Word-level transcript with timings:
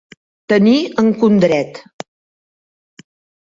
Tenir 0.53 0.77
en 1.03 1.11
condret. 1.25 1.77